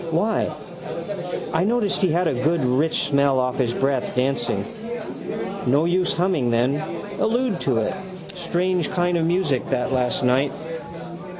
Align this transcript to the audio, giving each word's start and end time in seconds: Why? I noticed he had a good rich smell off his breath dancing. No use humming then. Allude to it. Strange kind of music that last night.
Why? 0.09 0.51
I 1.53 1.63
noticed 1.63 2.01
he 2.01 2.11
had 2.11 2.27
a 2.27 2.33
good 2.33 2.65
rich 2.65 3.03
smell 3.03 3.37
off 3.39 3.59
his 3.59 3.71
breath 3.71 4.15
dancing. 4.15 4.65
No 5.67 5.85
use 5.85 6.13
humming 6.15 6.49
then. 6.49 6.77
Allude 7.19 7.59
to 7.61 7.77
it. 7.77 7.93
Strange 8.33 8.89
kind 8.89 9.15
of 9.15 9.27
music 9.27 9.63
that 9.69 9.93
last 9.93 10.23
night. 10.23 10.51